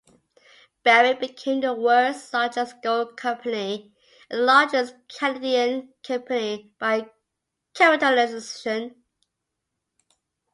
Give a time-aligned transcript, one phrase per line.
[0.81, 3.93] Barrick became the world's largest gold company
[4.31, 7.11] and the largest Canadian company by
[7.75, 8.95] capitalization.